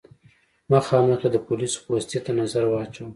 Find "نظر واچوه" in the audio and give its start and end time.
2.41-3.09